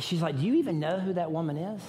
[0.00, 1.80] She's like, Do you even know who that woman is?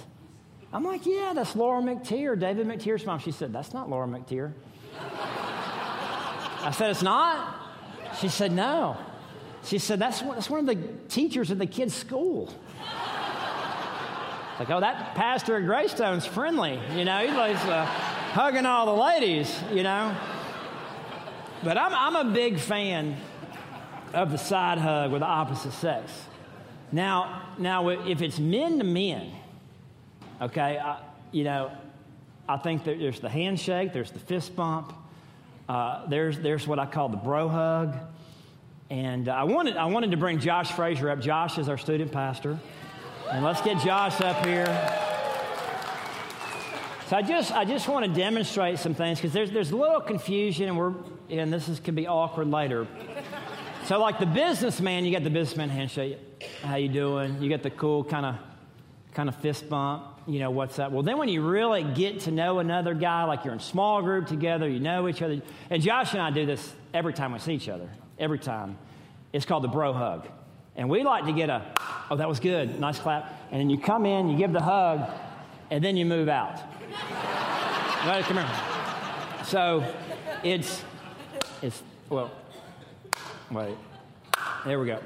[0.72, 3.18] I'm like, Yeah, that's Laura McTeer, David McTeer's mom.
[3.18, 4.54] She said, That's not Laura McTeer.
[5.02, 7.56] I said, It's not?
[8.20, 8.96] She said, No.
[9.64, 12.54] She said, That's, that's one of the teachers at the kids' school.
[14.52, 16.80] It's Like, oh, that pastor at Greystone's friendly.
[16.96, 20.16] You know, he's like uh, hugging all the ladies, you know.
[21.64, 23.18] But I'm, I'm a big fan
[24.14, 26.12] of the side hug with the opposite sex.
[26.92, 29.32] Now, now if it's men to men,
[30.42, 31.00] okay, I,
[31.32, 31.72] you know,
[32.48, 34.94] I think there's the handshake, there's the fist bump,
[35.68, 37.98] uh, there's, there's what I call the bro hug.
[38.90, 41.20] And uh, I, wanted, I wanted to bring Josh Frazier up.
[41.20, 42.58] Josh is our student pastor.
[43.30, 44.66] And let's get Josh up here.
[47.08, 50.00] So I just, I just want to demonstrate some things because there's, there's a little
[50.00, 50.94] confusion, and we're,
[51.30, 52.88] and this is, can be awkward later.
[53.88, 56.18] So, like the businessman, you got the businessman handshake.
[56.62, 57.42] How you doing?
[57.42, 58.36] You get the cool kind of,
[59.14, 60.04] kind of fist bump.
[60.28, 60.92] You know what's up?
[60.92, 64.28] Well, then when you really get to know another guy, like you're in small group
[64.28, 65.42] together, you know each other.
[65.70, 67.90] And Josh and I do this every time we see each other.
[68.20, 68.78] Every time,
[69.32, 70.28] it's called the bro hug.
[70.76, 71.74] And we like to get a,
[72.12, 73.42] oh, that was good, nice clap.
[73.52, 75.10] And then you come in, you give the hug,
[75.72, 76.60] and then you move out.
[78.06, 79.46] right, come here.
[79.46, 79.96] So
[80.44, 80.84] it's,
[81.62, 82.32] it's, well,
[83.52, 83.78] wait.
[84.66, 85.00] There we go.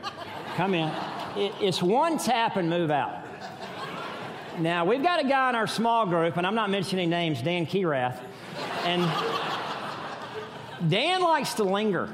[0.56, 0.90] Come in.
[1.36, 3.24] It, it's one tap and move out.
[4.60, 7.66] Now, we've got a guy in our small group, and I'm not mentioning names, Dan
[7.66, 8.22] Keyrath.
[8.84, 9.02] And
[10.90, 12.10] Dan likes to linger.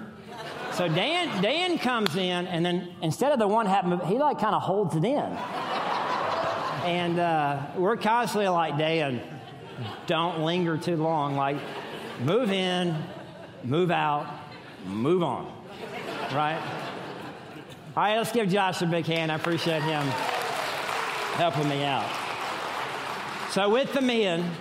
[0.74, 4.54] So Dan, Dan comes in, and then instead of the one happen, he like kind
[4.54, 5.38] of holds it in.
[6.86, 9.22] And uh, we're constantly like, Dan,
[10.06, 11.36] don't linger too long.
[11.36, 11.58] Like,
[12.22, 12.96] move in,
[13.64, 14.28] move out,
[14.86, 15.57] move on.
[16.34, 16.62] Right?
[17.96, 19.32] All right, let's give Josh a big hand.
[19.32, 20.04] I appreciate him
[21.38, 22.06] helping me out.
[23.52, 24.52] So, with the men,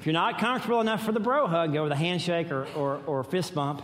[0.00, 3.00] if you're not comfortable enough for the bro hug, go with a handshake or, or,
[3.06, 3.82] or fist bump.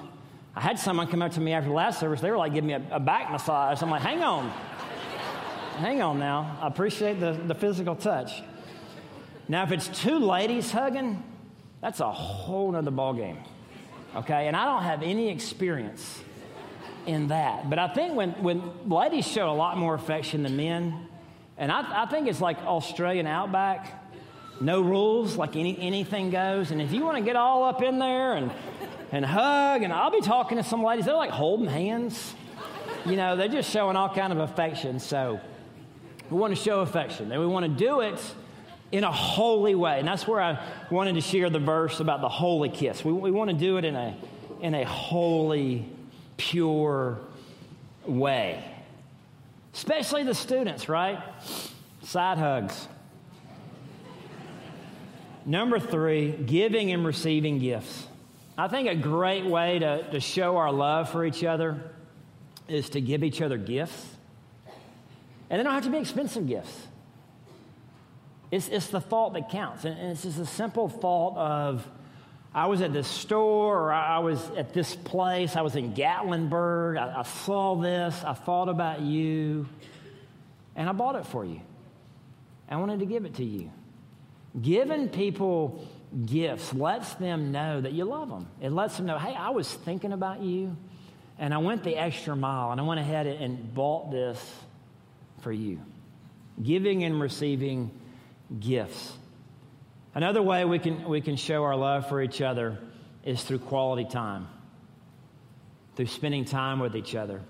[0.55, 2.23] I had someone come up to me after the last service.
[2.23, 3.83] They were like giving me a, a back massage.
[3.83, 4.51] I'm like, hang on.
[5.77, 6.59] hang on now.
[6.63, 8.43] I appreciate the, the physical touch.
[9.47, 11.23] Now, if it's two ladies hugging,
[11.83, 13.37] that's a whole nother ballgame.
[14.17, 14.49] Okay?
[14.49, 16.23] And I don't have any experience
[17.07, 17.71] in that.
[17.71, 21.09] But I think when, when ladies show a lot more affection than men,
[21.59, 24.05] and I, I think it's like Australian outback,
[24.61, 26.71] no rules, like any, anything goes.
[26.71, 28.51] And if you want to get all up in there and,
[29.13, 32.35] and hug, and I'll be talking to some ladies, they're like holding hands.
[33.05, 34.99] You know, they're just showing all kind of affection.
[34.99, 35.41] So
[36.31, 38.21] we want to show affection, and we want to do it
[38.93, 39.99] in a holy way.
[39.99, 43.05] And that's where I wanted to share the verse about the holy kiss.
[43.05, 44.17] We, we want to do it in a,
[44.61, 45.89] in a holy,
[46.37, 47.19] pure
[48.07, 48.65] way.
[49.75, 51.23] Especially the students, right?
[52.03, 52.89] Side hugs.
[55.45, 58.07] Number three, giving and receiving gifts.
[58.59, 61.93] I think a great way to, to show our love for each other
[62.69, 64.07] is to give each other gifts.
[65.49, 66.87] And they don't have to be expensive gifts.
[68.51, 69.85] It's, it's the thought that counts.
[69.85, 71.87] And, and it's just a simple thought of,
[72.57, 75.57] I was at this store or I was at this place.
[75.57, 76.99] I was in Gatlinburg.
[76.99, 78.25] I, I, saw this.
[78.25, 79.69] I thought about you.
[80.75, 81.61] And I bought it for you.
[82.67, 83.71] I wanted to give it to you.
[84.61, 85.87] Giving people
[86.25, 88.49] gifts lets them know that you love them.
[88.63, 90.75] It lets them know, hey, I was thinking about you.
[91.39, 94.39] And I went the extra mile and I went ahead and bought this
[95.43, 95.83] for you.
[96.63, 97.91] Giving and receiving
[98.59, 99.13] gifts.
[100.17, 102.79] Another way we can, we can show our love for each other
[103.23, 104.49] is through quality time,
[105.95, 107.43] through spending time with each other.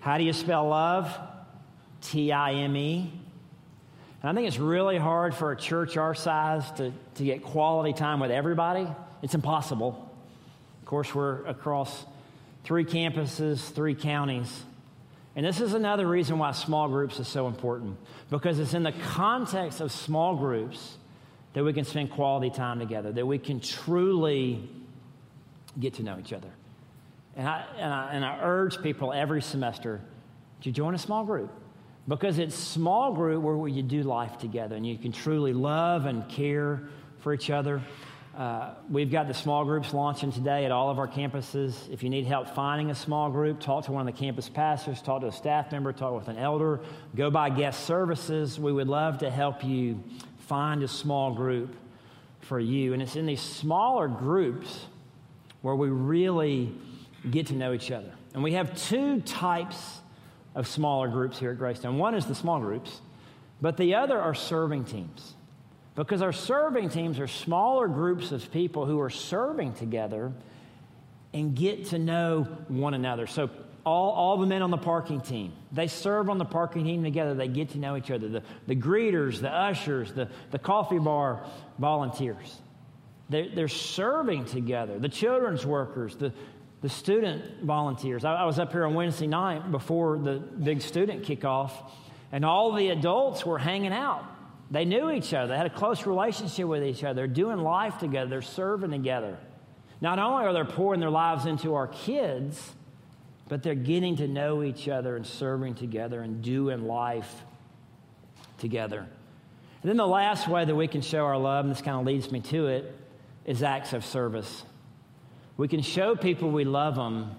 [0.00, 1.14] How do you spell love?
[2.00, 3.12] T I M E.
[4.22, 7.92] And I think it's really hard for a church our size to, to get quality
[7.92, 8.86] time with everybody.
[9.20, 10.10] It's impossible.
[10.80, 12.06] Of course, we're across
[12.64, 14.62] three campuses, three counties.
[15.36, 17.98] And this is another reason why small groups is so important
[18.30, 20.96] because it's in the context of small groups
[21.54, 24.68] that we can spend quality time together, that we can truly
[25.78, 26.50] get to know each other.
[27.36, 30.00] And I, and I, and I urge people every semester
[30.62, 31.50] to join a small group
[32.08, 36.28] because it's small group where you do life together and you can truly love and
[36.28, 36.82] care
[37.20, 37.82] for each other.
[38.36, 41.74] Uh, we've got the small groups launching today at all of our campuses.
[41.90, 45.02] If you need help finding a small group, talk to one of the campus pastors,
[45.02, 46.80] talk to a staff member, talk with an elder,
[47.16, 48.58] go by guest services.
[48.58, 50.02] We would love to help you
[50.48, 51.76] find a small group
[52.40, 52.94] for you.
[52.94, 54.86] And it's in these smaller groups
[55.60, 56.74] where we really
[57.30, 58.12] get to know each other.
[58.32, 60.00] And we have two types
[60.54, 61.98] of smaller groups here at Greystone.
[61.98, 63.00] One is the small groups,
[63.60, 65.34] but the other are serving teams.
[65.94, 70.32] Because our serving teams are smaller groups of people who are serving together
[71.34, 73.26] and get to know one another.
[73.26, 73.50] So,
[73.88, 77.34] all, all the men on the parking team, they serve on the parking team together.
[77.34, 78.28] They get to know each other.
[78.28, 81.44] The, the greeters, the ushers, the, the coffee bar
[81.78, 82.60] volunteers.
[83.28, 84.98] They're, they're serving together.
[84.98, 86.32] The children's workers, the,
[86.80, 88.24] the student volunteers.
[88.24, 91.72] I, I was up here on Wednesday night before the big student kickoff,
[92.30, 94.24] and all the adults were hanging out
[94.70, 95.48] they knew each other.
[95.48, 97.14] They had a close relationship with each other.
[97.14, 98.28] They're doing life together.
[98.28, 99.38] They're serving together.
[100.00, 102.74] Not only are they pouring their lives into our kids,
[103.48, 107.42] but they're getting to know each other and serving together and doing life
[108.58, 109.06] together.
[109.82, 112.06] And then the last way that we can show our love, and this kind of
[112.06, 112.94] leads me to it,
[113.44, 114.64] is acts of service.
[115.56, 117.34] We can show people we love them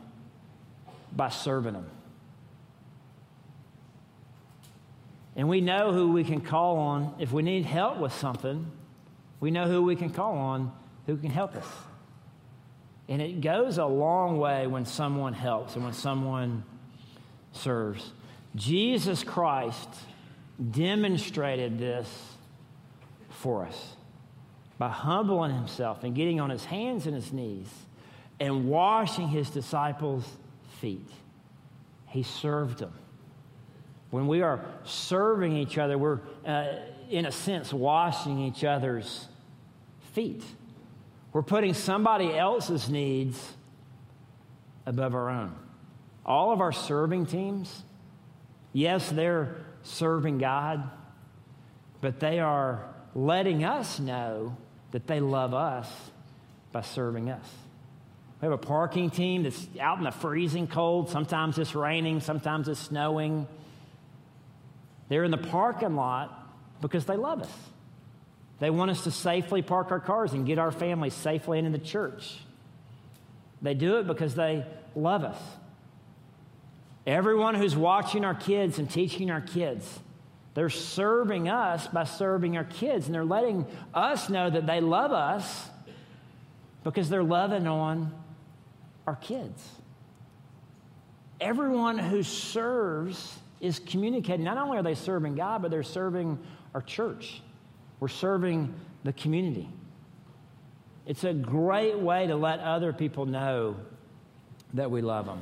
[1.15, 1.89] by serving them.
[5.36, 8.69] And we know who we can call on if we need help with something.
[9.39, 10.74] We know who we can call on
[11.06, 11.65] who can help us.
[13.10, 16.63] And it goes a long way when someone helps and when someone
[17.52, 18.12] serves.
[18.56, 19.89] Jesus Christ
[20.72, 22.08] demonstrated this
[23.30, 23.95] for us
[24.78, 27.67] by humbling himself and getting on his hands and his knees
[28.39, 30.26] and washing his disciples'
[30.80, 31.10] feet.
[32.08, 32.93] He served them.
[34.12, 36.75] When we are serving each other, we're, uh,
[37.10, 39.27] in a sense, washing each other's
[40.13, 40.44] feet.
[41.32, 43.54] We're putting somebody else's needs
[44.86, 45.56] above our own.
[46.25, 47.84] All of our serving teams,
[48.73, 50.90] yes, they're serving God,
[52.02, 54.58] but they are letting us know
[54.92, 55.90] that they love us
[56.71, 57.46] by serving us.
[58.42, 61.10] We have a parking team that's out in the freezing cold.
[61.10, 63.48] Sometimes it's raining, sometimes it's snowing.
[65.10, 66.48] They're in the parking lot
[66.82, 67.52] because they love us.
[68.60, 71.83] They want us to safely park our cars and get our families safely into the
[71.83, 72.37] church.
[73.62, 75.41] They do it because they love us.
[77.07, 79.99] Everyone who's watching our kids and teaching our kids,
[80.53, 85.12] They're serving us by serving our kids, and they're letting us know that they love
[85.12, 85.69] us
[86.83, 88.12] because they're loving on
[89.07, 89.67] our kids.
[91.39, 94.43] Everyone who serves is communicating.
[94.43, 96.37] Not only are they serving God, but they're serving
[96.73, 97.41] our church.
[98.00, 98.73] We're serving
[99.04, 99.69] the community.
[101.06, 103.77] It's a great way to let other people know
[104.73, 105.41] that we love them.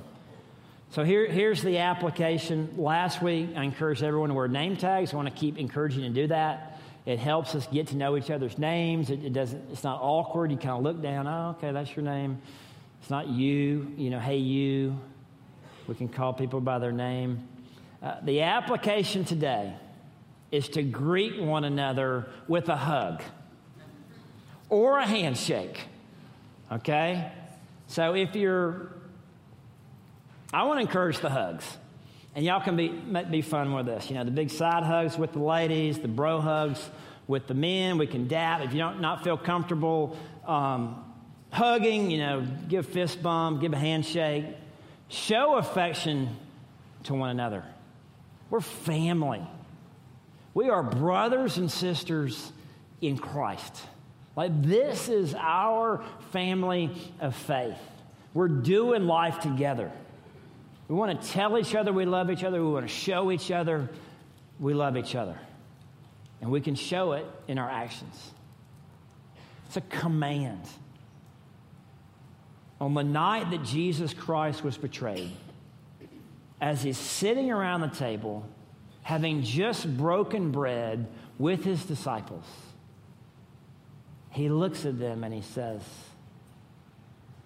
[0.91, 2.74] So here, here's the application.
[2.78, 5.14] Last week, I encouraged everyone to wear name tags.
[5.14, 6.80] I want to keep encouraging you to do that.
[7.05, 9.10] It helps us get to know each other's names.
[9.10, 10.51] It, it doesn't, it's not awkward.
[10.51, 12.41] You kind of look down, oh, okay, that's your name.
[13.01, 14.99] It's not you, you know, hey, you.
[15.88, 17.47] We can call people by their name.
[18.01, 19.74] Uh, the application today
[20.52, 23.22] is to greet one another with a hug
[24.70, 25.86] or a handshake.
[26.72, 27.32] Okay?
[27.88, 28.91] So if you're,
[30.54, 31.66] I want to encourage the hugs.
[32.36, 32.89] And y'all can be,
[33.32, 34.10] be fun with this.
[34.10, 36.88] You know, the big side hugs with the ladies, the bro hugs
[37.28, 37.98] with the men.
[37.98, 38.62] We can dap.
[38.62, 41.04] If you don't not feel comfortable um,
[41.52, 44.45] hugging, you know, give fist bump, give a handshake.
[45.10, 46.36] Show affection
[47.04, 47.64] to one another.
[48.50, 49.41] We're family.
[50.58, 52.51] We are brothers and sisters
[52.99, 53.80] in Christ.
[54.36, 56.89] Like, this is our family
[57.20, 57.78] of faith.
[58.34, 59.91] We're doing life together.
[60.88, 62.60] We want to tell each other we love each other.
[62.60, 63.88] We want to show each other
[64.60, 65.38] we love each other.
[66.41, 68.32] And we can show it in our actions.
[69.68, 70.68] It's a command.
[72.82, 75.34] On the night that Jesus Christ was betrayed,
[76.60, 78.43] as he's sitting around the table,
[79.08, 81.08] having just broken bread
[81.39, 82.43] with his disciples,
[84.32, 85.82] he looks at them and he says,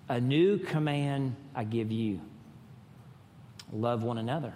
[0.09, 2.19] A new command I give you
[3.71, 4.55] love one another.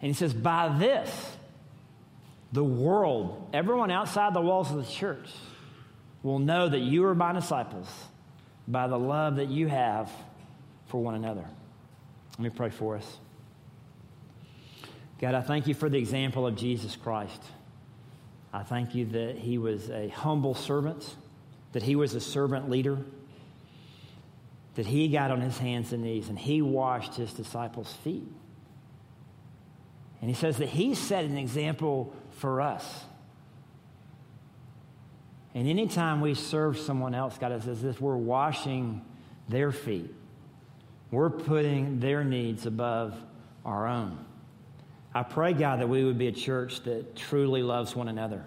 [0.00, 1.36] And he says, By this,
[2.52, 5.28] the world, everyone outside the walls of the church,
[6.22, 7.88] will know that you are my disciples
[8.68, 10.08] by the love that you have
[10.86, 11.46] for one another.
[12.38, 13.18] Let me pray for us.
[15.20, 17.42] God, I thank you for the example of Jesus Christ.
[18.54, 21.14] I thank you that he was a humble servant,
[21.72, 22.96] that he was a servant leader,
[24.76, 28.26] that he got on his hands and knees and he washed his disciples' feet.
[30.22, 33.04] And he says that he set an example for us.
[35.54, 39.04] And anytime we serve someone else, God, it's as if we're washing
[39.50, 40.14] their feet.
[41.10, 43.14] We're putting their needs above
[43.66, 44.24] our own.
[45.12, 48.44] I pray, God, that we would be a church that truly loves one another,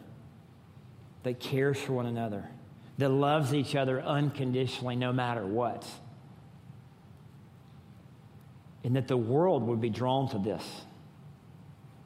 [1.24, 2.50] that cares for one another,
[2.98, 5.86] that loves each other unconditionally no matter what.
[8.86, 10.64] And that the world would be drawn to this.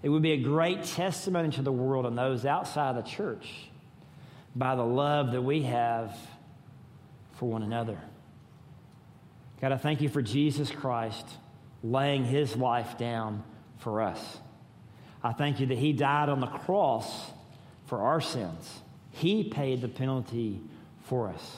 [0.01, 3.47] It would be a great testimony to the world and those outside the church
[4.55, 6.17] by the love that we have
[7.33, 7.99] for one another.
[9.61, 11.27] God, I thank you for Jesus Christ
[11.83, 13.43] laying his life down
[13.77, 14.39] for us.
[15.27, 17.31] I thank you that he died on the cross
[17.87, 18.79] for our sins.
[19.11, 20.61] He paid the penalty
[21.03, 21.57] for us.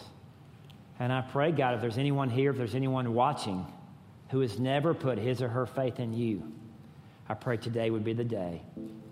[0.97, 3.67] And I pray, God, if there's anyone here, if there's anyone watching
[4.31, 6.51] who has never put his or her faith in you,
[7.27, 8.63] I pray today would be the day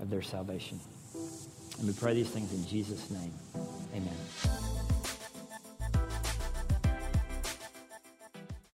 [0.01, 0.79] of their salvation.
[1.77, 3.33] And we pray these things in Jesus' name.
[3.93, 4.76] Amen.